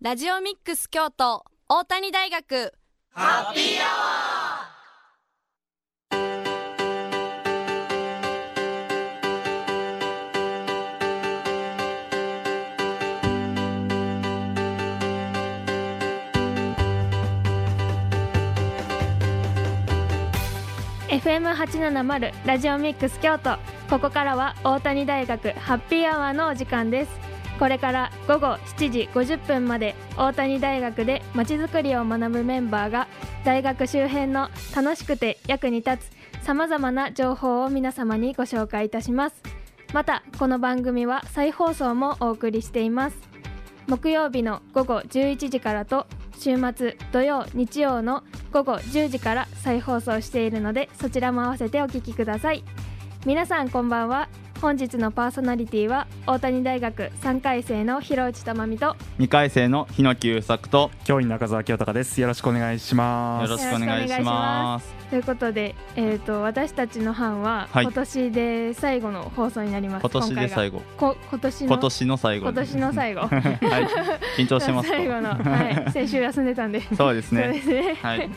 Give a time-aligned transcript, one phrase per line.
[0.00, 2.72] ラジオミックス京都大谷大学。
[3.10, 23.56] ハッピーアワー FM870 ラジオミックス京都。
[23.90, 27.27] ここからは大谷大学ハッピーアワーのお時間です。
[27.58, 28.46] これから午後
[28.78, 33.08] 7時50分まで大谷大学でまちづくりを学ぶメンバーが
[33.44, 39.42] 大学周辺の楽しくて役に立つさまざまな情報を皆様にご紹介いたします
[39.92, 43.16] またこの番組は再放送もお送りしています
[43.88, 46.06] 木曜日の午後11時からと
[46.38, 52.62] 週末土曜日曜の午後10時から再放送しているのでそちらも合わせてお聞きください
[53.26, 54.28] 皆さんこんばんは
[54.60, 62.20] 本日のパーソナリティは大谷大学3回生の広内珠美と2回生の日野久作と教員中澤清隆です。
[62.20, 63.50] よろしくお願いします。
[63.50, 64.92] よろしくお願いします。
[65.10, 70.82] ということで、えーと、私たちの班は今年で最後の放送になります、今年で最後。
[70.96, 72.46] こ今年の今年の最後。
[72.46, 73.20] 今年の最後。
[73.30, 73.40] はい。
[74.36, 76.82] 緊張してます 最後の、はい、先週休んでたんで。
[76.96, 77.42] そうですね。
[77.46, 77.96] そうですね。
[78.02, 78.30] はい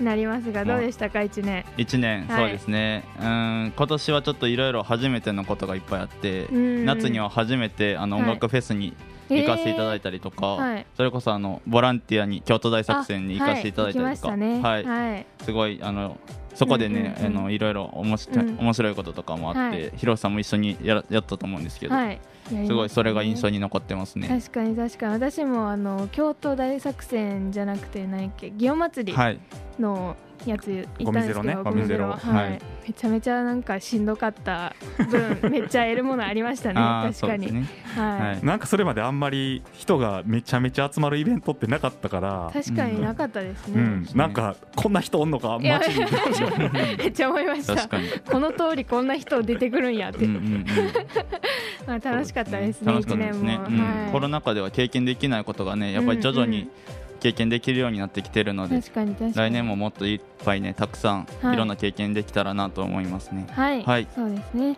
[0.00, 3.04] なりますがどうでしたか1年？1年、はい、そうですね。
[3.20, 8.94] うん今年はちょっといろいろ初めてのことがいっぱいあって夏には初めてあの音楽フェスに、
[9.28, 14.36] 行かせていただいたりとか、はい、それこそあのボランティアに京都大作戦に行かせていただいたりとか、は
[14.78, 16.16] い、はい、すごいあの
[16.54, 24.28] そこでね、うんうんうん、あのいろいろおもし、うん、面白いこととかもあって、広瀬さんも一緒にややったと思うんですけど、はい、すごいそれが印象に残ってますね。
[24.28, 25.12] 確かに確かに。
[25.12, 29.18] 私もあの京都大作戦じゃなくて何やっけ祇園祭り
[29.78, 34.74] の、やつ行ったんですけど、ね、ゴミゼロ、はい、めちゃめちゃなんかしんどかった
[35.10, 36.74] 分 めっちゃ得るものありましたね。
[37.12, 42.50] 確かに、ね、はい、なんかそれまであんまり人がめちゃめちゃ集まるイベントってなかったから。
[42.52, 46.06] 確かになかったですね、うん、なんかこんな人おんのか街に
[46.98, 47.88] めっちゃ思いました。
[48.30, 50.66] この通りこんな人出てくるんやって、うんうんうん
[51.88, 53.78] まあ楽しかったですね一、ね、年も、うん。
[53.78, 56.68] はい、コロナ禍では経験できないことがねやっぱり徐々に、
[57.18, 58.80] 経験できるようになってきてるので
[59.34, 61.56] 来年ももっといっぱいねたくさんい。
[61.56, 63.46] ろんな経験できたらなと思いますね。
[63.50, 64.76] はい、はい、そうですね。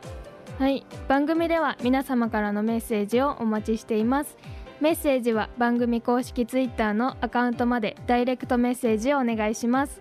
[0.58, 0.84] はい。
[1.08, 4.36] 番組では皆様からのメッセージをお待ちしています。
[4.80, 10.00] メッセージは番組公式ツイッターのアカウントまでダイレクトメッセージをお願いします。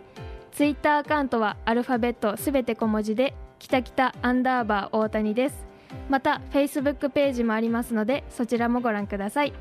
[0.51, 5.68] ツイッターアカウントはアルファベットすべて小文字できたきたアンダーバー大谷です
[6.09, 9.53] またフェイスブックページもありますのでそちらもご覧ください。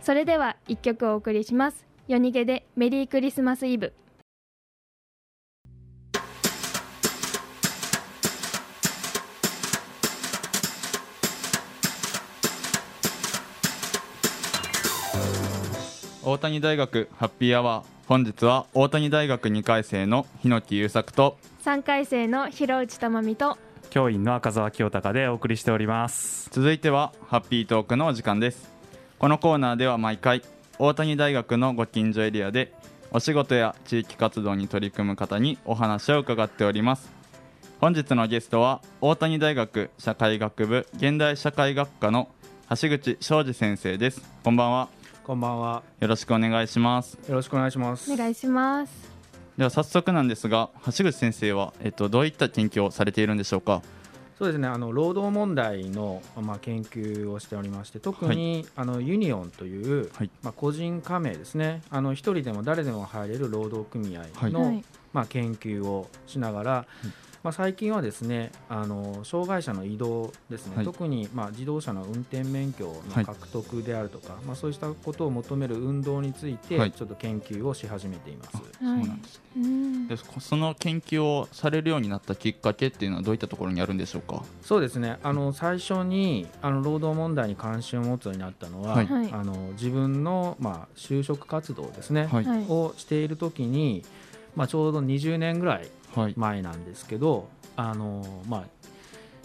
[0.00, 1.86] それでは一曲お送りします。
[2.08, 3.92] 夜逃げでメリークリスマスイブ。
[16.22, 18.00] 大谷大学ハッピーアワー。
[18.06, 23.56] 本日は大谷大学2回生の日野木優作と3回生の広内珠美と
[23.90, 26.48] 教員の赤澤清隆でお送りしております。
[26.50, 28.70] 続いてはハッピートークのお時間です。
[29.18, 30.42] このコーナーでは毎回
[30.78, 32.72] 大谷大学のご近所エリアで
[33.10, 37.10] お仕事や地域活動に取り組む方にお話を伺っております。
[37.80, 42.28] 本日のゲストは大谷大学社会学部現代社会学科の
[42.70, 44.22] 橋口昌司先生です。
[44.44, 44.88] こんばんは。
[45.24, 45.82] こんばんは。
[45.98, 47.18] よろしくお願いします。
[47.28, 48.12] よろしくお願いします。
[48.12, 49.09] お願いします
[49.60, 53.82] では早速なんですが橋口先生は、えっと、どういった研究をされているんでしょうか？
[54.38, 54.66] そうですね。
[54.66, 61.82] あの労働問題の、まあ、研究をしておりまして特に、はい、あのユニオンという、はい、まあ、個人加盟ですね。
[61.90, 64.82] あの一人でも誰でも入れる労働組合の、はい、
[65.12, 66.86] まあ、研究をしながら、
[67.42, 78.50] まあ、最近はですねあの障害者の移動ですね、はい、特に、まあ、自動車の運転免許の獲得であるとか、はい、まあ、そうしたことを求める運動について、ちょっと研究をし始めています。
[78.52, 84.44] そうなんですね、でその研究をされるようになったきっかけっていうのはどういったところにあるんでしょうか？
[84.62, 85.18] そうですね。
[85.22, 92.28] あの最初にあの労働問題に関心を持つようになったのは、はい、あの自分の、まあ、就職活動ですね、
[92.68, 94.04] をしている時に、
[94.56, 95.88] まあ、ちょうど20年ぐらい
[96.36, 98.64] 前なんですけど、はい、あのまあ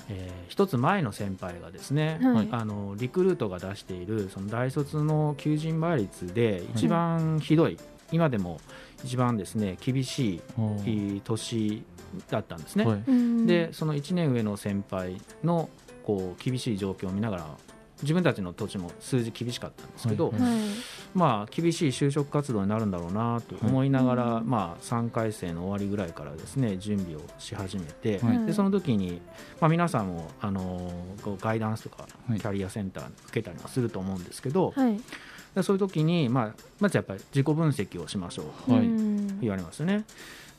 [0.08, 7.78] えー、一つ前の先輩がですね、はい、あのリクルートが出しているその大卒の求人倍率で一番ひどい、はい、
[8.12, 8.60] 今でも
[9.04, 10.42] 一番ですね厳し
[10.86, 11.84] い年
[12.30, 12.86] だったんですね。
[12.86, 15.70] はい、でその1年上の先輩の
[16.04, 17.46] こう厳しい状況を見ながら
[18.02, 20.42] 自分たちの土地も数字厳しかったんですけど、はい。
[20.42, 20.54] はい、
[21.14, 29.22] まあ、厳しい就職活動になるんだろうなと思いながら、はい、まあ、3回生の終わりぐらいからですね準備をし始めて、でその時に、
[29.60, 30.92] まあ、皆さんもあの
[31.40, 34.74] ガイダンスとかキャリアセンター受けたりはすると思うんですけど、
[35.64, 38.80] そういう時に、まあ、まずやっぱり自己分析をしましょうと
[39.42, 40.04] 言われますよね。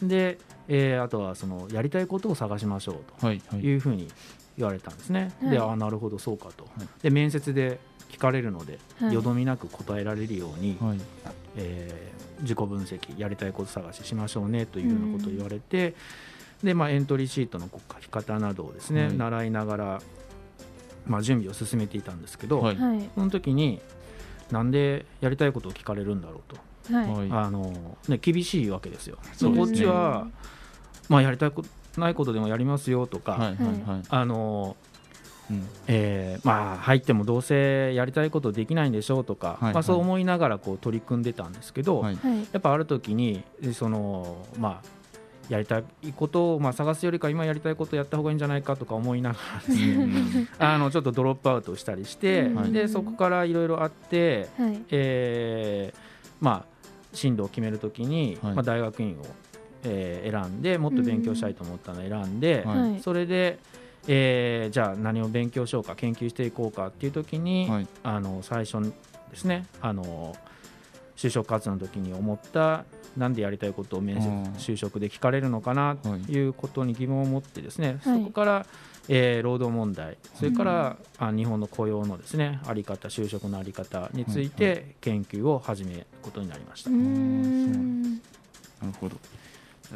[0.03, 0.39] で、
[0.69, 4.09] えー、あとはそのやりたいことを探しましょうというふうに
[4.57, 5.33] 言われたんですね。
[5.43, 6.67] はい、でああなるほどそうかと。
[7.03, 7.79] で面接で
[8.11, 10.99] 聞かれるので、はい、よどみなく答えられるように、はい、
[11.57, 15.95] えー、自己分析やりたいこと探ししましょうねというようなことを言われて、
[16.63, 20.03] でまあ、エントリーシートの書き方などをですね、習いながら、
[21.07, 22.63] まあ、準備を進めていたんですけど、
[23.15, 23.81] その時に
[24.51, 26.57] なんでやりたいことを聞かれるんだろうと。
[26.93, 29.19] あのね、厳しいわけですよ。
[29.33, 30.29] すね、こっちは、
[31.09, 31.69] まあ、やりたいこと
[32.01, 34.77] ないことでもやりますよとか、はいはいはい、あの
[35.51, 35.69] うん。
[35.87, 42.19] えーまあ、入ってもどうせやりたいことできないんでしょうとか、はいはい、まあ、そう思いながらこう取り組んでたんですけど、はい、
[42.53, 44.89] やっぱある時にその、まあ、
[45.49, 45.85] やりたい
[46.17, 55.99] ことを、まあ、探すよりか今やりたいことをやった方がいいんじゃないかとか思いながらですね あのちょっとドロップアウトしたりして、でそこからいろいろあって、はい、えー、
[56.41, 56.77] まあ、
[57.13, 59.25] 進路を決めるときに、まあ、大学院を、
[59.87, 62.67] えー、選んでもっと勉強したいと思ったのを選んで、
[63.01, 63.59] それで。
[64.09, 68.81] えー、じゃあ何を勉強しようか研究していこうかっていう時に、はい、あの最初
[69.31, 70.37] ですねあの
[71.17, 72.85] 就職活動の時に思った
[73.17, 74.21] なんでやりたいことを面
[74.57, 76.49] 接就職で聞かれるのかなとい。
[76.49, 78.67] うことに疑問を持ってですね、はい、そこから、
[79.09, 86.91] えー、労働問題それから、あ日本の雇用のですねあり方就職のあり方について研究を始めることになりました。
[86.91, 86.97] な
[88.93, 89.17] るほど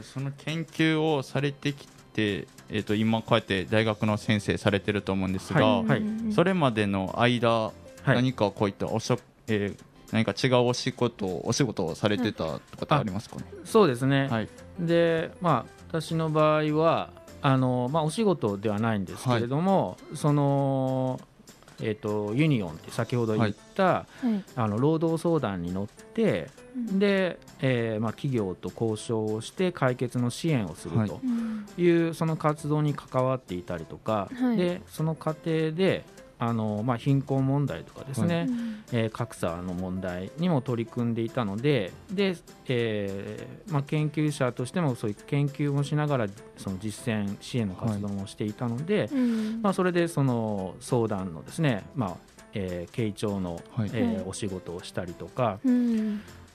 [0.03, 5.87] その研究をされてきて、えー、と今こうやって大学の先生されてると思うんですが、はい。
[5.87, 6.03] はい、
[6.35, 7.73] それまでの間、
[8.07, 14.49] 何かこういったお職、えー、何か違うお仕事お仕事をされてたとかってありますかね、そうですね、はい、
[14.79, 17.11] でまあ私の場合は
[17.43, 21.21] あの、まあ、お仕事ではないんですけれども、その
[21.83, 31.21] えーと、ユニオンって先ほど言った、はい、あの労働相談に乗って、で、えーまあ、企業と交渉をして解決の支援をすると
[31.77, 31.91] い。
[31.91, 36.05] う、はい、その活動に関わっていたりとか、はい、でその過程で
[36.41, 38.49] あの、まあ、貧困問題とかですね、はい、
[38.93, 42.35] えー、格差の問題にも取り組んでいたのでで、
[42.67, 46.27] えーまあ、研究者としてもそういう研究もしながら
[46.57, 49.11] その実践支援の活動もしていたので、はい、
[49.63, 52.17] まあ、それでその相談のですね、まあ
[52.55, 55.61] えー、傾聴の、はい、えー、お仕事をしたりとか。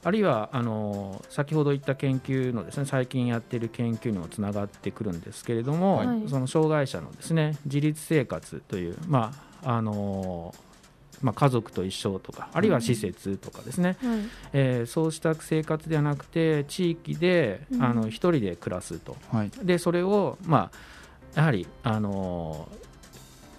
[0.03, 10.53] あるいはあの先ほど言った研究のですね最近やっている研究にもつながってくるんですけれども、はい、その障害者のですね自立生活という、まああの
[11.21, 14.19] まあ、家族と一緒とかあるいは施設とかですね、はい、
[14.53, 20.69] えー、そうした生活ではなくて地域で、うん、あの一人で暮らすと、はい、でそれを、ま
[21.35, 22.67] あ、やはり、あの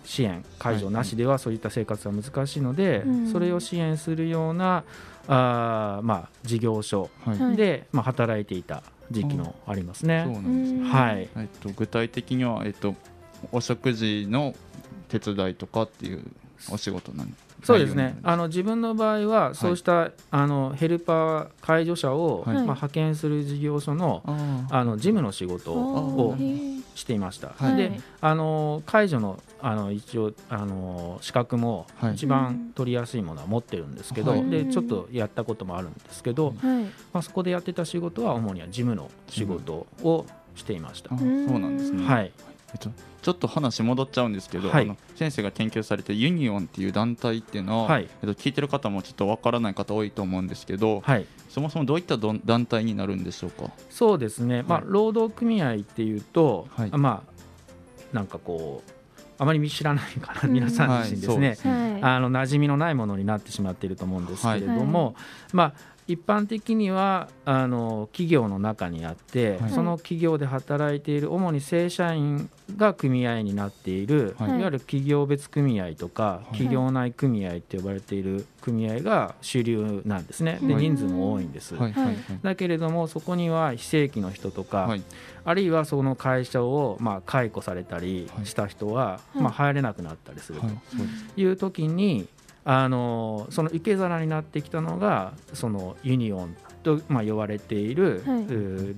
[0.05, 4.85] 支援介助なしではそういった生活は難しいので、はい、それを支援するような
[5.26, 7.11] あ、まあ、事業所
[7.56, 10.23] で、まあ、働いていた時期もありますね。
[10.25, 10.88] そうなんですね。
[10.88, 12.94] はい、えっと、具体的には、えっと、
[13.52, 14.55] お食事の
[15.08, 16.23] 手伝いとかっていう
[16.70, 18.17] お仕事なんそうですね。
[18.23, 24.23] あの自分の場合はそうした、はい、あのヘルパー介助者を、はい、まあ、派遣する事業所の
[24.70, 26.37] あの事務の仕事を
[26.94, 36.55] していました、はい、であの介助のあの一応あの資格も一番取りやすいものは持ってるんですけど、でちょっとやったこともあるんですけど、
[37.12, 41.11] まあ、そこでやってた仕事は主には事務の仕事をしていました。
[41.19, 42.33] そうなんですね、はい
[42.76, 42.90] えっと、
[43.23, 53.71] ちょっと話戻っちゃうんですけど、はい、あの先生が研究されてユニオンっていう団体っていうのは、はい、えっと、聞いてる方もちょっとわからない方多いと思うんですけど、はい、そもそもどういった団体になるんでしょうか？
[53.88, 57.37] そうですね、まあ、労働組合っていうと、まあ
[58.12, 58.90] なんかこう
[59.38, 65.16] あまり見知らないから、皆さん自身ですね、はい、あの馴染みのないものになってしまっていると思うんですけれども、
[65.52, 81.75] まあ一般的にはあの企業の中にあって、はい、その企業で働いている主に正社員が組合になっている、はい、いわゆる企業別組合とか、はい、企業内組合って呼ばれている組合が主流なんですね、で人数も多いんです、
[82.42, 84.96] だけれどもそこには非正規の人とか、
[85.44, 90.66] あるいはその会社をまあ解雇されたりした人は、まあ、入れなくなったりすると
[91.36, 92.26] いう時に、
[92.68, 98.46] あのその受け皿になってきたのがそのユニオンと、まあ、呼ばれている、はい、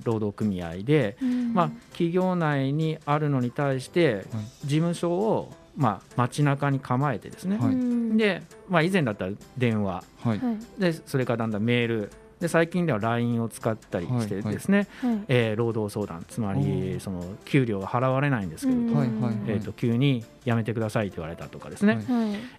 [0.03, 4.25] 労働組合で、うん、まあ、企業内にあるのに対して
[4.65, 10.41] 事務所を、まあ、街中に構えてですね、はい、で、まあ、以前だったら電話、はい、
[10.79, 19.03] でそれからだんだんメールで最近では LINE を使ったりしてですね、はいはい、えー、労働相談つまりその給料が払われないんですけれども、
[19.47, 22.05] えーと、急に辞めてくださいと言われたとかですね、はい。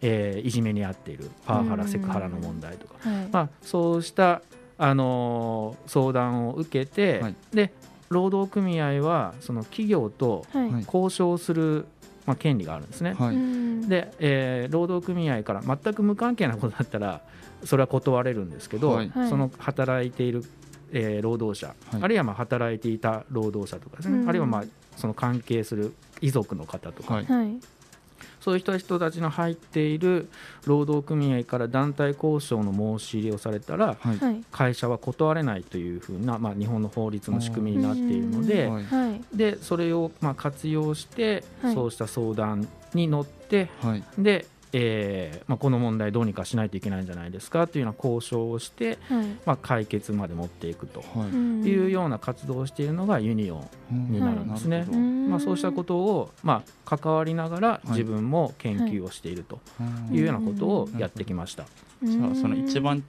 [0.03, 2.95] えー、いじめに遭っているパワハラセクハラの問題とか、
[3.33, 4.43] まあ、そうした
[4.77, 7.23] あの相談を受けて、
[7.53, 7.73] で
[8.11, 10.45] 労働組合はその企業と
[10.87, 11.87] 交渉する、
[12.27, 13.15] まあ、権利があるんですね。
[13.15, 13.37] はい、
[13.89, 17.23] で、えー、労働組合から全く無関係なことだったら
[17.65, 20.45] それは断れるんですけど、はい、その働いている、
[20.93, 24.65] えー、労働者、はい、あるいはまあ働いていた労働者とかですね、あるいはまあ
[24.97, 27.27] その関係する遺族の方とか、はい、
[28.41, 30.29] そういう人たちの入っている
[30.67, 38.71] 労働組合から団体交渉の申し入れをされたら、はい、会社は断れないというふうな、まあ、日本の法律の仕組みになっているので
[39.33, 43.69] でそれをまあ活用して、そうした相談に乗って、
[44.19, 51.03] でえーまあ、この問題どうにかしないといけないんじゃないですかというような交渉をして、はい、まあ、解決まで持っていくと
[51.65, 51.87] い。
[51.87, 54.81] うような活動をしているのがユニオンになるんですね。
[54.81, 59.61] はい、まあ、そうしたことを、まあ、関わりながら自分も研究をしていると
[60.13, 60.21] い。
[60.21, 61.65] うようなことをやってきました。
[62.03, 63.03] じゃあその一番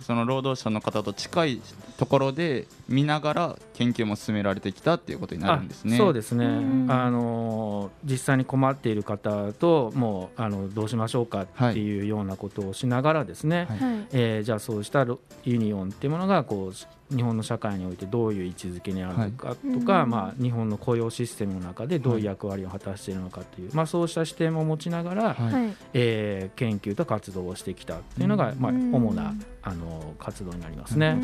[0.00, 1.62] その労働者の方と近い
[1.96, 5.96] ところで見ながら研究も進められてきたっていうことになるんですね。
[5.96, 6.46] そうですね。
[6.88, 13.66] あの実際に困っている方ともうあのどうしましょうかっていうようなことをしながらですね。
[13.68, 13.78] はい、
[14.12, 15.06] えー、じゃあそうした
[15.44, 31.16] ユニオンっていうものがこう日本の社会においてどういう位置づけにあるのかとか、はい、まあ日本の雇用システムの中でどういう役割を果たしているのかという、はい、まあそうした視点も持ちながら、はい、えー、研究と活動をしてきたっていうのがまあ主なあの活動になりますね。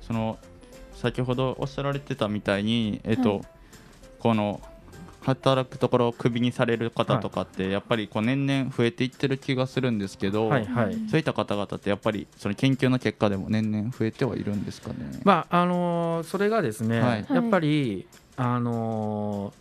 [0.00, 0.38] その
[0.94, 3.42] 先ほどおっしゃられてたみたいに、えっと、はい、
[4.18, 4.60] この
[5.26, 15.20] 働くところをクビにされる方とかって、やっぱりこう年々増えていってる気がするんですけど、はいはい、そういった方々ってやっぱりその研究の結果でも年々増えてはいるんですかね。
[15.24, 18.06] まああのー、それがですね、はい、やっぱり、
[18.36, 19.52] あの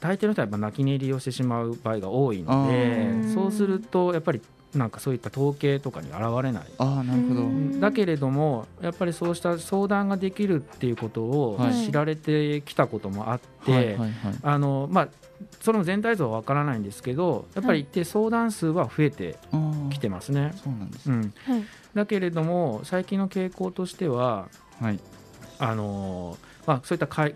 [0.00, 4.42] ー、大抵の人はやっぱ泣き寝入りをしてしまう場合が多いのでそうするとやっぱり
[4.74, 6.64] なんかそういった統計とかに現れない。
[6.78, 7.80] あなるほど。
[7.80, 13.96] だけれどもやっぱりそうした相談ができるっていうことを知られてきたこともあって、
[14.42, 15.08] あのまあ
[15.60, 19.36] その全体像は分からないんですけどやっぱり一定相談数は増えて
[19.90, 20.52] きてますね。
[20.62, 21.32] そうなんです、うん、
[21.94, 24.48] だけれども最近の傾向としては、
[24.80, 25.00] はい、
[25.58, 27.34] あのまあ、そういったかい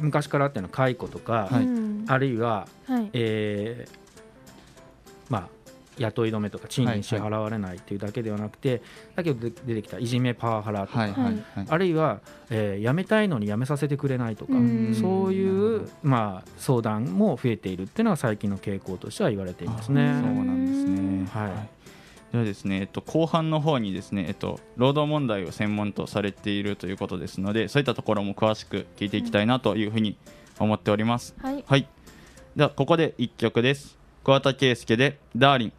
[0.00, 1.68] 昔からあったような解雇とか、はい、
[2.06, 3.99] あるいは、はい、えー、まあ
[6.00, 8.82] 雇い止めとか賃金支払われないというだけではなくて、
[9.14, 11.08] だけど出てきたいじめパワハラとか、
[11.68, 14.52] あるいは、えー、辞めたいのに辞めさせてくれないとか
[14.98, 20.10] そういう、まあ、相談も増えているっていうのが最近の傾向としては言われていますね。
[20.22, 21.68] そうなんですね、はい。
[22.32, 30.16] ではですね、えっと、後半の方にですね、えっと、労働問題を専門とされているということですのでそういったところも詳しく聞いていきたいなというふうに
[30.58, 31.34] 思っております。
[31.42, 31.88] はい、はい、
[32.56, 33.98] ではここで1曲です。
[34.22, 35.72] 桑田佳祐で「ダーリン」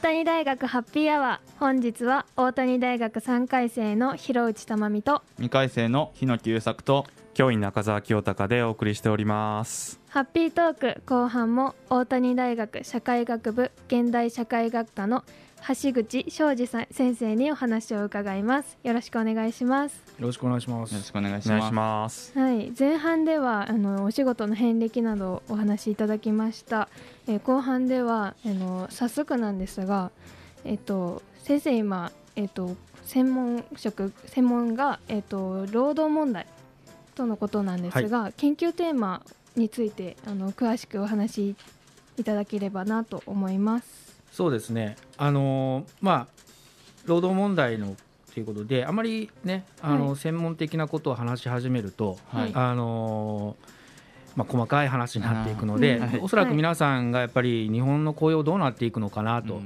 [0.00, 1.58] 谷大学ハッピーアワー。
[1.58, 7.04] 本日は大谷大学3回生の広内珠美と2回生の日野久作と
[7.34, 10.00] 教員中澤清隆でお送りしております。
[10.08, 15.22] ハッピートーク後半も大谷大学社会学部現代社会学科の
[15.68, 18.78] 橋口昌司さん先生にお話を伺います。
[18.82, 19.96] よろしくお願いします。
[20.18, 20.92] よろしくお願いします。
[20.92, 22.38] よろしくお願いします。
[22.38, 22.72] はい。
[22.78, 26.88] 前半ではあのお仕事の遍歴などお話しいただきました、
[27.28, 30.10] えー、後半ではあの早速なんですが
[30.64, 36.46] えっ、と先生今えっ、と専門職専門がえっ、と労働問題
[37.14, 39.22] とのことなんですが、はい、研究テーマ
[39.56, 41.56] についてあの詳しくお話し
[42.16, 46.26] いただければなと思いますそうですね、あのまあ、
[47.06, 47.96] 労働問題の
[48.32, 53.56] ということで、あまりね、あの、はい、専門的なことを話し始めると、はい、あの
[54.36, 59.60] まあ、細かい話になっていくので、はい、おそらく皆さんがやっぱり日本の雇用どうなっていくのかなと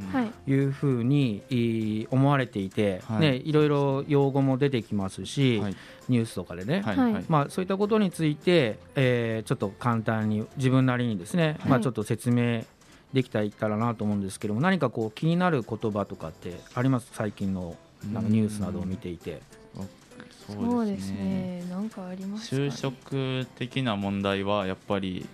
[0.47, 0.54] い。
[0.54, 5.62] うふうに思われていて、ね、いろいろ用語も出てきますし、
[6.09, 6.83] ニュースとかでね、
[7.28, 12.64] まあ、そういったことについて、えー、ちょっと簡単に自分なりにですね、まあ、ちょっと説明
[13.14, 17.09] できたらなと思うんですけども何かこう気になる言葉とかってあります？
[17.12, 17.76] 最近の
[18.12, 19.40] なんかニュースなどを見ていて。
[20.47, 21.64] そうですね。
[21.71, 25.25] なんかあります、ね、就職的な問題はやっぱり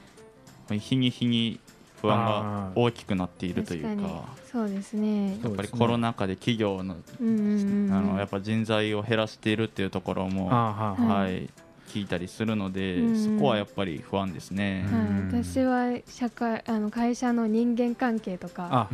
[0.71, 1.59] 日に日に
[2.01, 5.37] 不安が大きくなっているというかそうですね。
[5.43, 11.51] やっぱりコロナ禍で企業の,、あのやっぱ人材を減らしているっていうところも、はい
[11.91, 18.89] 聞いたりするので、うん、そこはやっぱり不安ですね、はい、私は社会あの会社の人間関係とか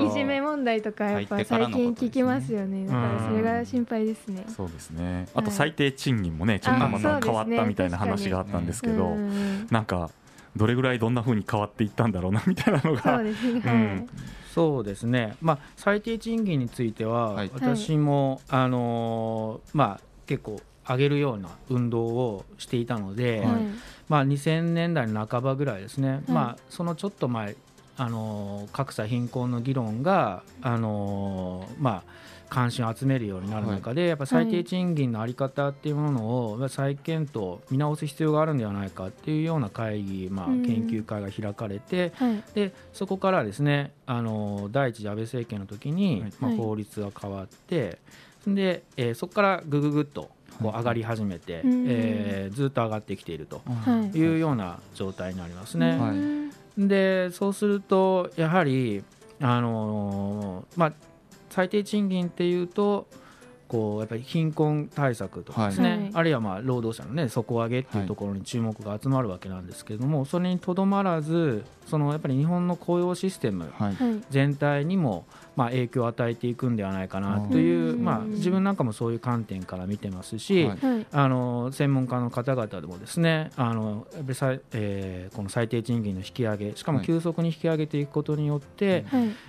[0.00, 5.28] いじめ問題とかやっぱ最近聞きますよね、ね、だからそれが心配ですね、そうですね。
[5.34, 10.10] あと最低賃金もねちょっとまた変わったみたいな話があったんですけど、ね、なんか
[10.56, 13.02] どれぐらいどんなふうに変わっていったんだろうなみたいなのが。
[13.02, 14.08] そうですね、うん。
[14.52, 20.60] そうですね、まあ、最低賃金については、はい、私も、あのー、まあ、結構
[20.90, 23.56] 上げるような運動をしていたので、はい、
[24.08, 27.56] まあ、2000年代の半ばぐらいですね、はい、まあ、そのちょっと前
[27.96, 32.10] あの格差貧困の議論があの、まあ、
[32.48, 47.98] 関心を集めるようになる中で、はい、やっぱ最低賃金の在り方っていうものを再検討見直す必要があるんではないかっていうような会議、まあ、研究会が開かれて、はい、でそこからですねあの第一次安倍政権の時に、まあ、法律が変わって、
[48.46, 50.30] で、えー、そこからぐぐぐっと
[50.62, 53.62] こう上がり始めて、えー、ずっと上がってきていると
[54.14, 54.36] い。
[54.36, 55.98] うような状態になりますね。
[56.78, 59.02] でそうするとやはり
[59.40, 60.92] あのー、まあ
[61.50, 63.06] 最低賃金っていうと
[63.70, 73.72] こうやっぱり貧困対策とかですね、はい、あるいはまあ労働者のね底上げっていうところに注目が集まるわけなんですけれども、それにとどまらずそのやっぱり日本の雇用システム
[74.30, 75.24] 全体にも
[75.56, 80.70] まあ影響を与えていくんではないかなという、まあ、自分なんかもそういう観点から見てますし、
[81.12, 89.04] あの専門家の方々でもですねあのやっぱりえー、この最低賃金の引き上げしかも急速に引き上げていくことによって、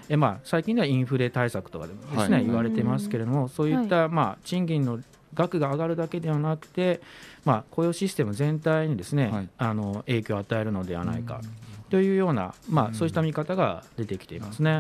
[0.10, 5.00] えまあ、最近ではインフレ対策とかでもですね、言われてますけれどもそういったまあ、賃金の
[5.34, 7.02] 額が上がるだけではなくて、
[7.46, 11.42] まあ、雇用システム全体にですね、はい、あの影響を与えるのではないか。
[11.92, 14.80] というような、まあ、そうした見方が出てきていますね。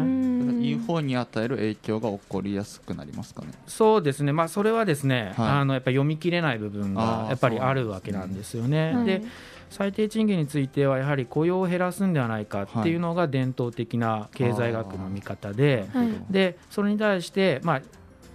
[0.62, 3.50] いい方に与える影響が起こりやすくなりますかね。
[3.68, 8.96] そうですね、まあ、それはですね、はい、あのやっぱり読み切れない部分がやっぱりあるわけなんですよね。
[9.06, 9.24] で
[9.70, 17.82] 最低賃金についてはやはり雇用を減らすんではないかっていうのが伝統的な経済学の見方で、はい、でそれに対して、まあ、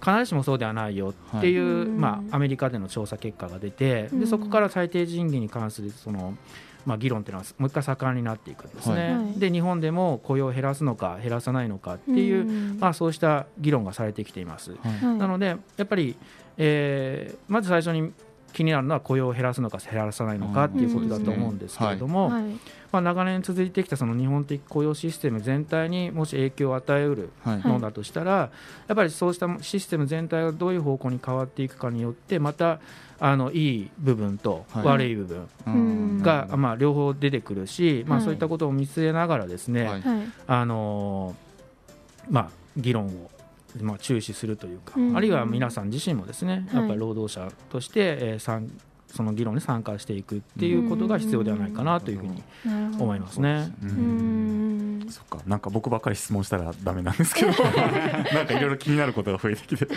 [0.03, 6.37] 必ずしもそうではないよっていう、はい、まあ、アメリカでの調査結果が出てでそこから最低賃金に関するその、
[6.87, 14.71] まあ、議論っていうのはもう一回盛んになっていくんですね、はい、で日本でも雇用を減らすのか減らさないのかっていう、まあ、そうした議論がされてきています。
[15.03, 16.15] なのでやっぱり、
[16.57, 18.13] えー、まず最初に
[18.53, 22.31] 気になるのは雇用を減らすのか減らさないのかっていうことだと思うんですけれども、
[22.91, 32.79] まあ、長年続いてきたその日本的雇用システム全体にもし影響を与えうるのだとしたら、やっぱりそうしたシステム全体がどういう方向に変わっていくかによってまた
[33.19, 35.25] あのいい部分と悪い部
[35.65, 39.89] 分が、まあ、両方出てくるし、まあ、そういったことを見据えながらですね、
[40.45, 41.35] あの
[42.29, 43.31] まあ、議論を
[43.81, 48.39] まあ、注視するというか、あるいは皆さん自身もですねやっぱり労働者として、えー、
[49.07, 52.43] その議論に参加していくっていうことが必要ではないかなというふうに
[52.99, 53.71] 思いますね。
[55.09, 55.39] そっか。
[55.47, 57.51] なんか僕ばっかり質問したらだめなんですけど。
[58.33, 59.87] なんかいろいろ気になることが増えてきて。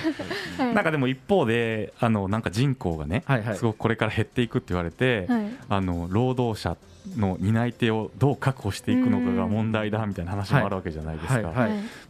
[0.58, 6.76] はい、なんかでも一方であのなんか人口がね、はいはい、すごくこれから減っていくって言われて、はい、あの労働者
[7.16, 11.52] の担い手をどう確保していくのかが問題だみたいな話もあるわけじゃないですか。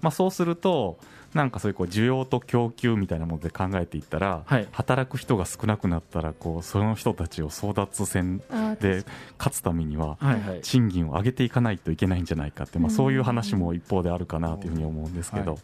[0.02, 0.98] まあ、そうすると
[1.34, 8.38] なんかそういうこう需要と供給みたいなもので考えていったら、はい、働く人が少なくなったらこうその人たちを争奪戦
[8.80, 9.04] で
[9.38, 10.18] 勝つためには
[10.62, 15.58] 賃金を上げていかないといけないんじゃないかって、まあ、そういう話も一方であるかなというふうに思うんですけど。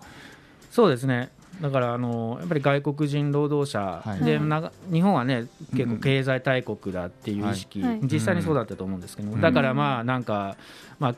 [0.70, 1.30] そうですね。
[1.60, 10.56] だからあのやっぱり外国人労働者で、はい、日本はね結構経済大国だっていう意識、はい、実際にそうだったと思うんですけど、だからまあなんか、
[10.98, 11.14] まあ、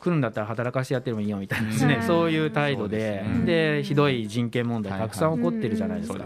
[0.00, 6.24] 来るんだったら働かせてやってもいいよみたいなですね、そういう態度ででひどい人権問題たくさん起こってるじゃないですか。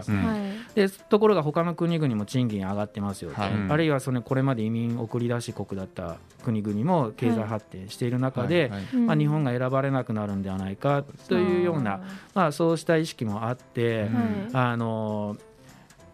[0.75, 12.01] でところが他の国々も賃金上がってますよと、あるいはそのこれまで移民送り出し国だった国々も経済発展している中で、まあ、日本が選ばれなくなるんではないかというような、
[12.33, 14.09] まあ、そうした意識もあって、
[14.53, 15.37] あの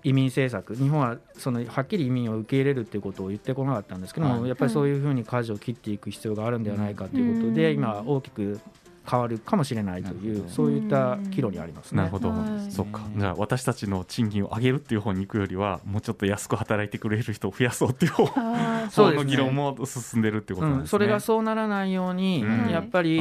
[0.04, 8.60] 移民政策日本はそのはっきり移民を受け入れるということを言ってこなかったんですけども、はい、やっぱりそういうふうに舵を切っていく必要があるんではないかということで、今大きく
[9.10, 12.32] 変わるかもしれないというそういった岐路にあります、ね、なるほど、
[12.70, 13.02] そっか。
[13.18, 18.28] じゃあ私たちの賃金を上げるっていう方に行くよりはもうちょっと安く働いてくれる人を増やそうっていう方
[18.92, 23.20] そ の議論も進んでるってことなんですね、うん、それがそうならないように、やっぱり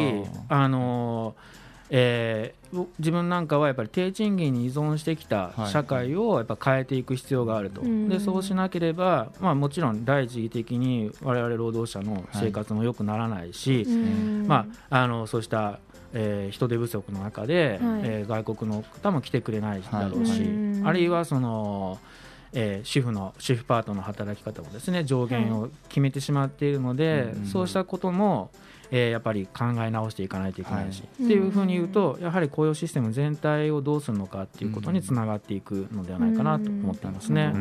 [0.49, 2.58] あのーえー、
[2.98, 13.94] 自分なんかはやっぱり低賃金に依存してきた社会をやっぱ変えていく必要があると、はい、でそうしなければ、まあ、もちろん第一義的に我々労働者の生活も良くならないし、はい、
[14.46, 15.78] まあ、あのそうした、
[16.12, 20.42] えー、人手不足の中で、はい、えー、外国の方も来てくれないだろうし、
[20.85, 21.98] あるいはその。
[22.54, 28.50] えー、主婦の主婦パートの働き方もですね上限を決めてしまっているので、そうしたことも、
[28.90, 37.53] えー、やっぱり考え直していかないといけないし、はい、っていうふうに言うとやはり雇用システム全体をどうするのかっていうことにつながっていくのではないかなと思っていますね。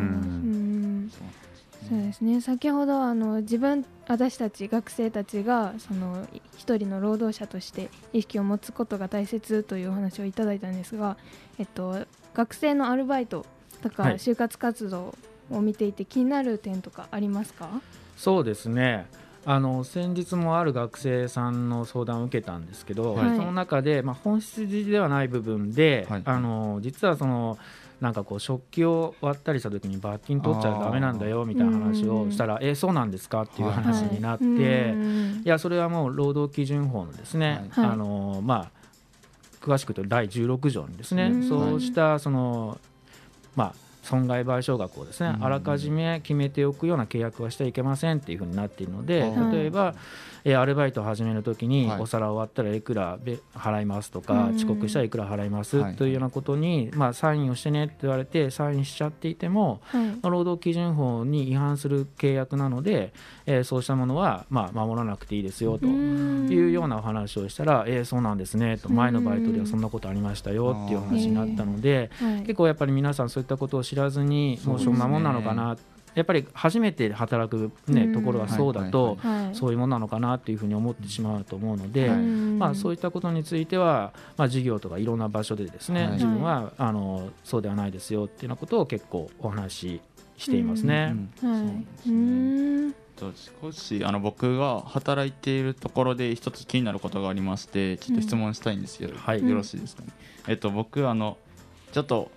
[1.90, 2.42] そうですね。
[2.42, 11.18] 先ほどあの自分私たち学生たちがその一人の労働者として意識を持つことが大切というお話をいただいたんですが、
[11.60, 13.46] えっと、学生のアルバイト
[13.82, 15.16] とか就活活動
[15.50, 17.70] を見ていて気になる点とかありますか？
[18.18, 19.06] そうですね
[19.50, 27.58] あの先日もある学生さんの相談を受けたんですけど、はい、その中で、まあ、本質ではない部分で、はい、あの実はその
[28.02, 35.48] なんかこう食器を割ったりした時に罰金取っちゃだめなんだよみたいな話をしたらえー、そうなんですかっていう話になって、はい、い。
[35.48, 38.72] やそれはもう労働基準法のですね、あのまあ
[39.62, 42.82] 詳しく言うと第16条にですね、そうしたその
[43.56, 49.96] まあ損害賠償額をですね、あらかじめ決めておくような契約はしてはいけませんっていうふうになっているので、例えば、
[50.46, 53.20] えアルバイトを始めるときに、お皿終わったらいくら
[53.54, 63.12] 払いますとか、遅刻したらいくら払いますというようなことに、まあ、サインをしてねって言われてサインしちゃっていても、まあ、労働基準法に違反する契約なので、
[63.46, 72.10] えー、そうしたものは、まあ、守らなくていいですよというようなお話をしたら、えー、そうなんですねと前のバイトではそんなことありましたよっていう話になったので、
[72.42, 75.78] 結構やっぱり皆さんそういったことを知らずにもうそんなもんなのかな。
[76.16, 79.20] やっぱり初めて働く、ね、ところはそうだと、
[79.54, 90.02] そういうものなのかなというふうに思ってしまうと思うので、まあ、そういったことについては、まあ、事業とかいろんな場所でですね、自分はあのそうではないですよっていうようなことを結構お話し
[90.38, 91.16] していますね。
[93.62, 100.10] 少しあの僕が働いているところで一つ気になることがありましてちょっと質問したいんですよ、はい、よろしいですかね、
[100.48, 101.38] えっと僕あの
[101.92, 102.30] ちょっと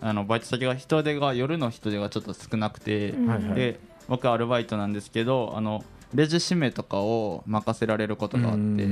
[0.00, 5.84] あのバイト先が人手が夜の人手がちょっと少なくて、うん、で僕はアルバイトなんですけどあの
[6.14, 8.84] レジ締めとかを任せられることがあって、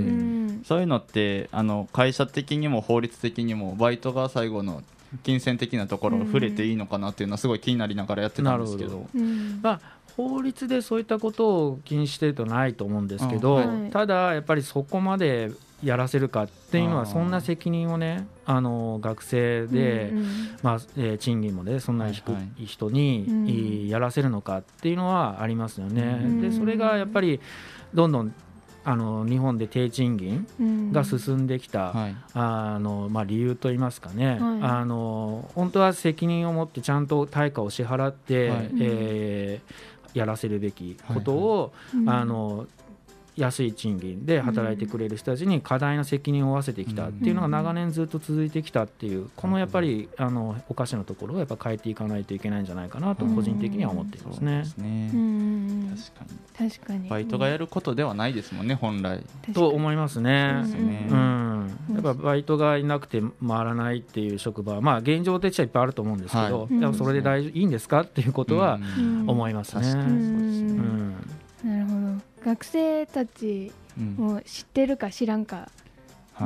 [0.65, 4.85] そういうのってあの会社的にも法律的にもバイトが最後の
[5.25, 8.91] 金銭的なところを触れていいのかなっていうのはすごい気になりながらやってたんですけど。
[8.91, 9.07] ど。
[9.63, 20.27] まあ法律でそういったことを気にしてるとないと思うんですけど、はい、ただやっぱりそこまでやらせるかっていうのはそんな責任をねあの学生で、うんうん、
[20.63, 22.25] まあえー、賃金もねそんなに低
[22.59, 26.03] い人にやらせるのかっていうのはありますよね。
[26.03, 27.41] うん、でそれがやっぱり
[27.95, 28.35] どんどん
[28.85, 30.47] あの日本で低賃金
[30.93, 42.67] が進んできた、うんあのまあ、理由といいますかね、はい、あの本当は責任を持ってちゃんと対価を支払って、はい、えー、やらせるべきことを、はいはい、あの
[43.39, 54.65] 安い賃金で働いてくれる人たちに過大な責任を負わせてきたっていうのが長年ずっと続いてきたっていうこのやっぱりあのおかしなところをやっぱ変えていかないといけないんじゃないかなと個人的には思っていますね。
[54.77, 56.25] ね確か
[56.65, 59.23] に確かにバイトがやることではないですもんね本来。
[59.55, 60.65] と思いますね。
[60.65, 68.81] うん、やっぱバイトがいなくて回らないっていう職場まあ現状的にはいっぱいあると思うんですけど、はい、それで大いいんですかっていうことは
[69.29, 69.89] 思いますね。
[69.93, 71.15] うん。
[71.65, 73.73] なるほど学生たち
[74.17, 75.71] も知ってるか知らんか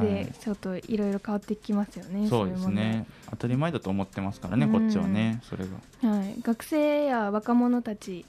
[0.00, 3.07] で、ちょっといろいろ変わってきますよね、そうですね。
[3.31, 5.64] 当たり前だと思ってますからね、こっちはねそれ
[6.02, 8.24] が、はい、学生や若者たち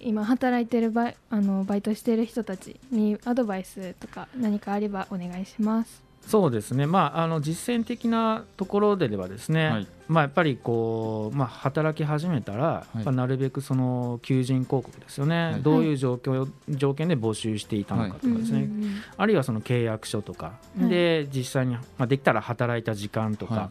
[0.00, 18.68] 今働いてるバイあのバイトしてる人たちにアドバイスとか何かあればお願いしますそうですね、まあ、あの実践的なところでではですね、はい、まあ、やっぱりこう、まあ、働き始めたら、はい、なるべくその求人広告ですよね、はい、どういう状況条件で募集していたのかとかですね、
[19.16, 23.70] あるいはその契約書とか、で実際に、まあ、できたら働いた時間とか、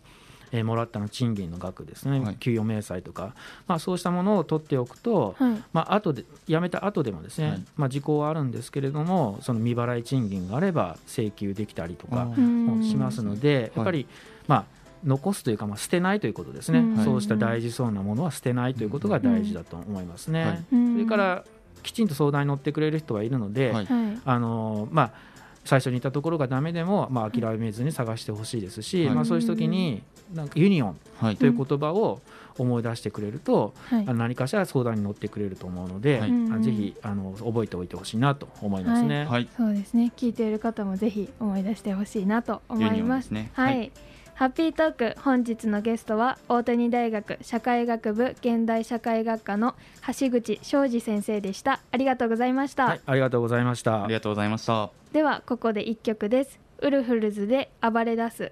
[0.52, 3.36] えー、もらったの賃金の額ですね、はい、給与明細とか、
[3.68, 14.08] まあ、そうしたものを取っておくと、はい、まあ後で辞めた後でもですね、はい、まあ、時効はあるんですけれどもその未払い賃金があれば請求できたりとかもしますのでやっぱり、
[14.48, 20.64] まあ残すというか、まあ、捨てないということですね、うん、そうした大事そうなものは捨てないということが大事だと思いますね。
[20.72, 21.44] うん、それから
[21.82, 23.88] きちんと相談に乗ってくれる人がいるので、はい、
[24.26, 25.12] あのまあ
[25.64, 30.02] 最初に言ったところがダメでも、まあ、諦めずに探してほしいですし、はい、まあ、そういう時に
[30.34, 30.98] なんかユニオン
[31.38, 32.22] という言葉を
[32.58, 36.28] 思い出してくれると、はい、何かしら相談に乗ってくれると思うので、は
[36.60, 40.12] い、ぜひあの覚えておいてほしいなと思いますね、はい、そうですね。
[40.16, 43.32] 聞いている方もぜひ思い出してほしいなと思います。
[43.32, 43.92] ね、はい
[44.42, 49.76] ハッピートーク本日のゲストは大谷大学社会学部現代社会学科の
[50.20, 51.80] 橋口昌司先生でした。
[51.92, 54.04] ありがとうございました、はい、ありがとうございました。
[54.04, 54.90] ありがとうございました。
[55.14, 56.60] ではここで一曲です。
[56.80, 58.52] ウルフルズで暴れ出す。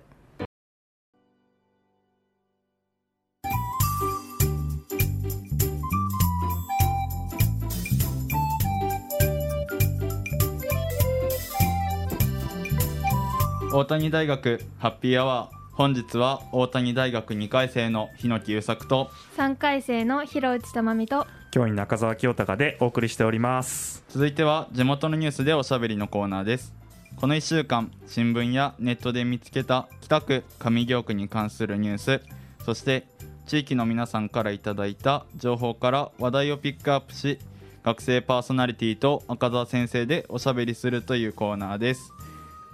[13.73, 24.04] 大谷大学ハッピーアワー本日は大谷大学2回生の日野木優作と3回生の広内珠美と教員中澤清隆でお送りしております。
[24.10, 26.74] 続いては地元のニュースでおしゃべりのコーナーです。
[27.15, 32.22] この1週間新聞やネットで見つけた北区上京区に関するニュース
[32.65, 33.08] そして
[33.46, 37.39] 地域の皆さんからいただいた情報から話題をピックアップし
[37.84, 42.12] 学生パーソナリティと赤澤先生でおしゃべりするというコーナーです。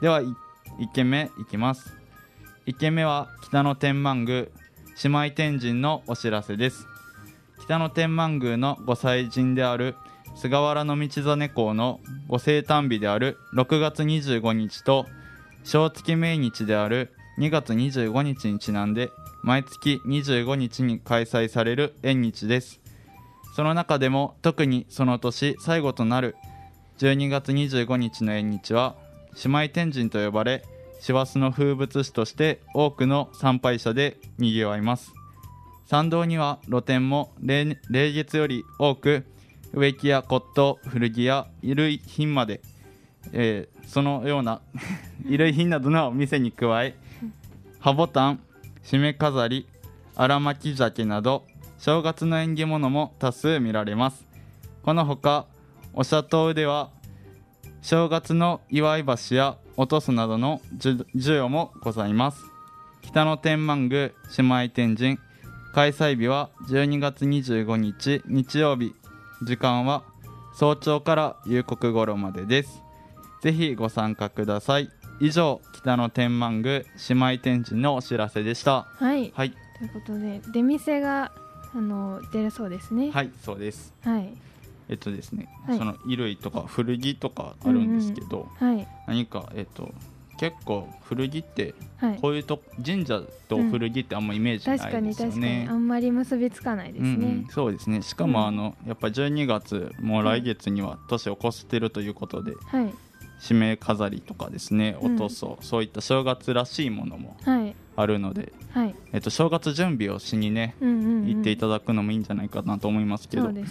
[0.01, 0.33] では1
[0.91, 2.04] 件目いきます
[2.67, 4.45] 1件目は北野天満宮
[5.03, 6.87] 姉妹天神のお知らせです。
[7.61, 9.93] 北野天満宮のご祭神である
[10.35, 15.05] 菅原道真公のご生誕日である6月25日と
[15.63, 19.11] 正月命日である2月25日にちなんで
[19.43, 22.81] 毎月25日に開催される縁日です。
[23.55, 26.35] その中でも特にその年最後となる
[26.97, 28.95] 12月25日の縁日は
[29.43, 30.63] 姉妹天神と呼ばれ
[31.05, 35.13] 師走の風物詩として多くの参拝者でにぎわいます。
[35.85, 39.23] 参道には露店も例月より多く
[39.71, 42.59] 植木や骨董古着や衣類品まで、
[43.33, 44.61] えー、そのような
[45.21, 46.95] 衣類品などのお店に加え
[47.79, 48.39] 葉ボタン
[48.83, 49.67] 締め飾り
[50.15, 51.45] 荒巻鮭など
[51.77, 54.25] 正月の縁起物も多数見られます。
[54.81, 55.45] このほか
[55.93, 56.89] お社島では
[57.85, 62.43] 正月の祝い橋や落とすなどの授与もございます。
[63.03, 65.19] 北野天満宮姉妹天神
[65.71, 68.95] 開催日は12月25日日曜日
[69.43, 70.01] 時間は
[70.55, 72.81] 早朝から夕刻頃までです。
[73.43, 74.89] ぜひご参加ください。
[75.19, 78.87] 以上北野天満宮姉妹天神のお知らせでした。
[78.95, 81.31] はい、はい、ということで出店が
[81.75, 83.11] あの出るそうですね。
[83.11, 83.93] はいそうです。
[84.01, 84.33] はい
[84.89, 89.93] えっとですね、はい、その衣類とか古着とかあるんですけど、うんうんはい、何かえっと
[90.37, 91.73] 結構古着って
[92.21, 95.69] こういうと、神社と古着ってあんまイメージないですよね、うん、確かに確かに。
[95.69, 98.01] あんまり結びつかないですね、うんうん、そうですね。
[98.01, 102.93] しかもあの、やっぱ12月もう来月には年を越してるということで、はい、
[103.39, 107.37] 締め飾りとかですねおとそ、そういった正月らしいものも
[107.97, 113.63] あるので、はい、えっと、正月準備をしにね、うんうんうん、行っていただくのもいいんじゃないかなと思いますけど、ね、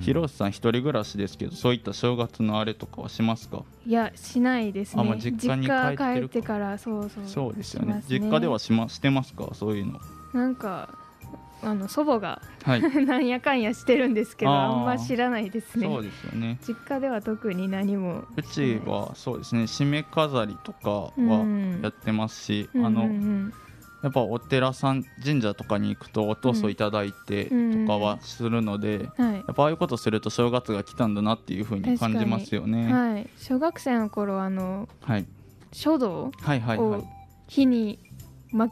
[0.00, 3.64] 広瀬さん一人暮らしですけどそういった正月のあれとかはしますか？
[3.86, 5.02] いやしないですね。
[5.02, 7.24] あ、まあ、実家に帰ってるからそうそう。
[7.26, 9.50] そうですよね、ね、実家ではし,、ま、してますか？
[9.52, 10.00] そういうの。
[10.32, 10.96] なんか
[11.62, 15.86] あの祖母が、はい、 なんやかんやしてるんですけどあんま知らないですね。
[15.86, 16.58] そうですよね。
[16.66, 23.14] 実家では特に何もうちはそうですね締め飾りとかはやってますし、うん、あの、うんうん。
[23.14, 23.54] うん
[24.06, 27.50] やっぱお寺さん神社とかに行くとおとそいただいてと
[27.88, 32.92] かはするので、うんうんやっぱああいうことすると正月が来たんだなっていうふうに感じますよね。
[32.92, 35.26] はい、小学生の頃あの、はい、
[35.72, 37.04] 書道を
[37.46, 37.98] 火に、
[38.50, 38.68] ま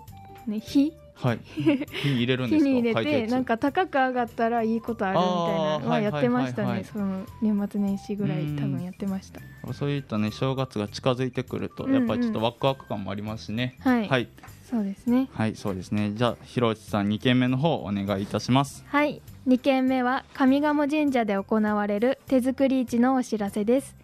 [0.47, 0.93] ね、火？
[1.15, 2.69] はい、 火に入れるんですか？
[2.69, 6.85] 火に入れてなんか高く上がったらいいことあるみたいなのはやってましたね。
[6.85, 9.41] その年末年始ぐらい多分やってました。
[9.73, 14.29] そういったね正月が近づいてくるとやっぱりちょっとワクワク感もありますしね、うんうん、はい、
[14.75, 15.29] そうですね。
[15.33, 16.11] はいそうですね。
[16.17, 18.85] じゃあ広内さん2件目の方お願いいたします。
[18.89, 19.23] はい。
[19.47, 23.95] 2件目は上賀茂神社で行われる手作り市のお知らせです。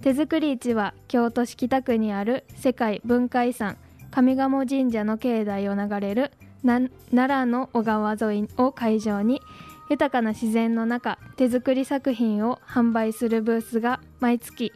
[0.00, 3.76] 手作り市は京都市北区にある世界文化遺産
[4.10, 6.32] 上賀茂神社の境内を流れる
[6.64, 9.42] 奈良の小川沿いを会場に
[9.90, 14.72] 豊かな自然の中手作り作品を販売するブースが毎月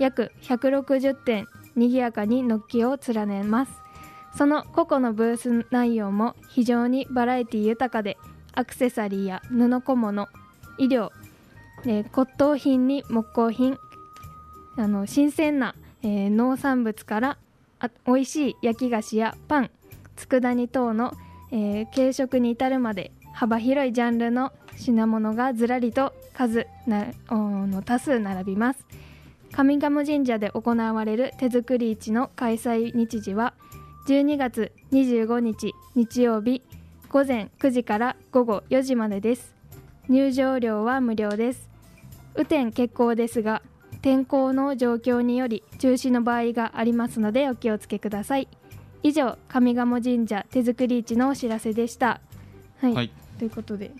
[0.00, 3.72] 約160点にぎやかに軒を連ねます
[4.36, 8.16] その個々のブース内容も非常にバラエティ豊かで
[8.52, 10.28] アクセサリーや布小物
[10.78, 11.10] 医療、
[11.84, 13.78] えー、骨董品に木工品
[14.76, 17.38] あの新鮮な、えー、農産物から
[17.80, 19.70] あ美味しい焼き菓子やパン
[20.16, 21.12] 佃煮等の、
[21.50, 28.86] えー、軽食に至るまで幅広いジャンルの品物がずらりと数の多数並びます。
[29.52, 33.54] 上賀茂神社で行われる手作り市の開催日時は
[34.10, 36.64] 12月25日日曜日
[37.10, 39.54] 午前9時から午後4時までです。
[40.08, 41.70] 入場料は無料です。
[42.34, 43.62] 雨天決行ですが
[44.02, 48.48] 天候の状況により中止の場合がありますのでお気をつけください。
[49.04, 52.20] 以上上賀茂神社手作り市のお知らせでした。
[52.80, 53.92] はい、はい、ということで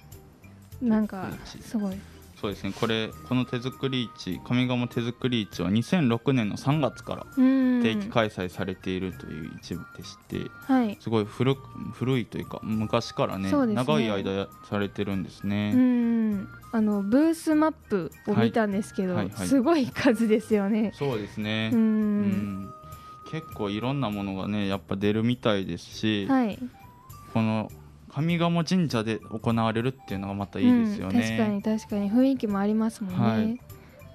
[0.83, 1.94] なんかすごい
[2.40, 2.72] そうですね。
[2.72, 11.55] これこの手作り市上賀茂手作り市は2006年の3月から定期開催されているという一部でして、はい、すごい古
[11.92, 15.72] 古いというか昔からね、ね、長い間されてるんですね。
[15.74, 20.92] うんあのブースマップを見たんですけど、はいはいはい、すごい数ですよね。
[20.94, 21.70] そうですね。
[21.74, 22.72] うん。
[23.31, 26.59] 結構いろんなものがねやっぱ出るみたいですし、はい、
[27.35, 27.70] この
[28.14, 32.11] 上賀茂神社で行われるっていうのがまたいいですよね、うん、確かに確かに。
[32.11, 33.61] 雰囲気もありますもんね、はい、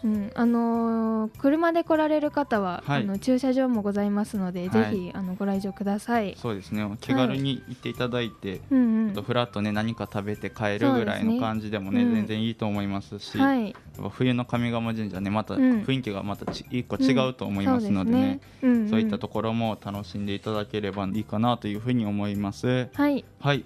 [0.06, 6.36] うん、あのー、車で来られる方は、はい、あの駐車場もございますので、ぜひあのご来場ください。
[6.38, 6.88] そうですね。
[7.02, 13.76] 気軽に行っていただいて、はい、とフラッとね何か食べて帰るぐらいの感じでもね、ね、全然いいと思いますし、はい、
[14.12, 22.90] 冬の上賀茂神社ねまた雰囲気がまたち一個違うと思いますのでね,、そういったところも楽しんでいただければいいかなというふうに思います。
[22.94, 23.66] はい、はい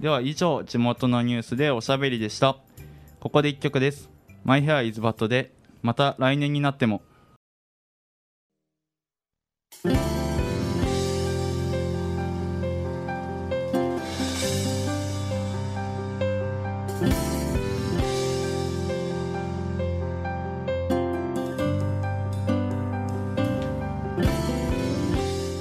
[0.00, 2.56] では以上地元のニュースでおしゃべりでした。
[3.18, 4.08] ここで1曲です
[4.44, 7.02] 「マイヘアイズバットでまた来年になっても。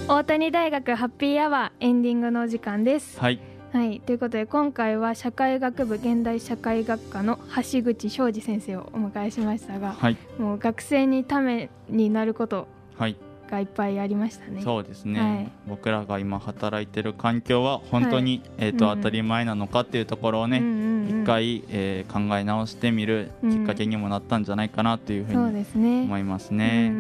[0.10, 3.20] 大谷大学ハッピーアワーエンディングのお時間です。
[3.20, 14.62] はいはい、ということで今回は社会学部現代社会学科の橋口昌司先生をお迎えしましたが、はい、もう学生にためになることがいっぱいありましたね。
[14.62, 26.92] そうですね、はい、僕らが今働いてる環境は本当に、はい、えーと、うん、当たり前なのかっていうところをね、うんうんうん、一回、えー、考え直してみるきっかけにもなったんじゃないかなというふうに思いますね。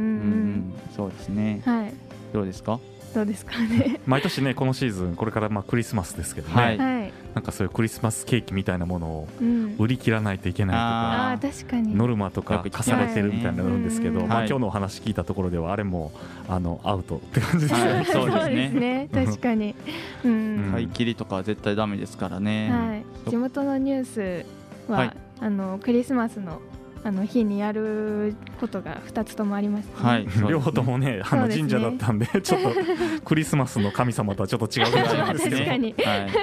[0.95, 1.93] そうですね、はい、
[2.33, 2.79] どうですか？
[3.13, 3.99] どうですかね。
[4.05, 9.27] 毎年ねこのシーズンこれからまあクリスマスですけどね、はい、なんかそういうクリスマスケーキみたいなものを
[9.77, 11.95] 売り切らないといけないとか、あ確かに。
[11.95, 16.11] ノルマとか課されてるみたいなのんですけど、まあ、今日のお話聞いたところではあれも
[16.49, 19.09] あのアウトって感じ ですね、そうですね。
[19.13, 19.75] 確かに、
[20.23, 22.95] うん、買い切りとかは絶対ダメですからね、は
[23.27, 26.61] い、地元のニュースは、あのクリスマスの
[27.03, 32.69] あの日にやることが2つともあります、ね、はい、 両方ともねあの神社だったんで、ね、 ちょっと
[33.23, 36.35] クリスマスの神様とはちょっと違うかもしれないですけど、はい、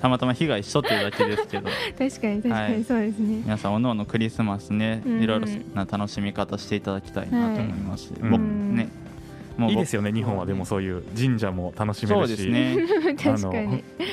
[0.00, 1.68] たまたま被害しとってるだけですけど。
[1.98, 2.84] 確かに確かに。
[2.84, 8.88] そうですね、はい、皆さんおのおのクリスマスね、いろいろな楽しみ方していただきたいなと思います、はい、僕ね
[9.70, 10.46] いいですよね日本は。
[10.46, 12.76] でもそういう神社も楽しめるし、ね、
[13.26, 13.52] あの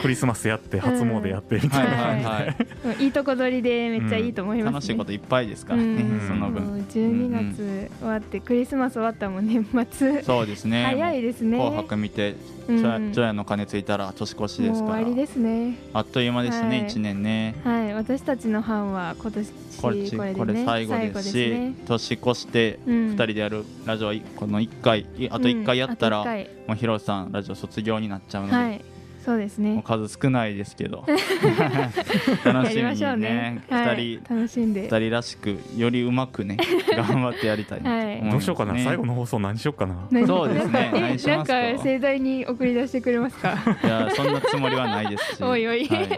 [0.02, 2.56] クリスマスやって初詣やってみたいな、はいは
[3.00, 4.74] いい、いとこ取りでめっちゃいいと思います、ね。
[4.74, 6.86] 楽しいこといっぱいですからね、その分。
[6.90, 10.24] 12月終わってクリスマス終わったらもう年末。
[10.24, 10.86] そうですね。
[10.86, 11.58] 早いですね。
[11.58, 12.36] 紅白見て
[12.68, 14.96] 除夜の鐘ついたら年越しですから。
[14.96, 15.78] 終わりですね。
[15.94, 17.56] あっという間ですね、一年ね。
[17.64, 17.94] はい。
[17.94, 26.24] 私たちの班は今年これこれ最後ですし年越して2人でやるラジオこの1回あと1回やったら
[26.68, 28.82] もう広瀬さんラジオ卒業になっちゃうので。
[29.26, 29.84] そうですね。
[29.86, 31.04] 数少ないですけど。
[32.44, 34.90] 楽しみにね2人、楽しんで。
[34.90, 36.58] 2人らしくよりうまくね
[36.96, 38.80] 頑張ってやりたいな、はい、どうしようかな？
[38.80, 40.08] 最後の放送何しようかな？
[40.26, 43.58] そうですね何しますかなんか盛大に送り出してくれますか？
[43.84, 45.44] いやそんなつもりはないですし。
[45.44, 46.10] おいおい、はい、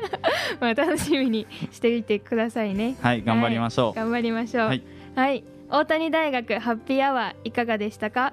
[0.61, 2.95] まあ楽しみにしていてくださいね。
[3.01, 4.67] はい頑張りましょう、はい、頑張りましょう。
[4.67, 4.83] はい、
[5.15, 8.31] はい、大谷大学ハッピーアワーいかがでしたか？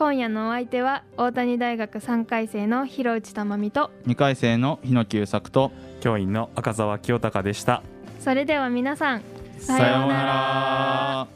[0.00, 7.82] 今夜のお相手は大谷大学3回生の広内珠美と2回生の日野久作と教員の赤澤清隆でした。
[8.18, 9.22] それでは皆さん
[9.58, 11.28] さようなら